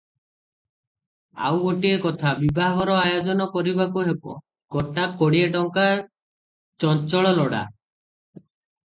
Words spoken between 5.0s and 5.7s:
କୋଡିଏ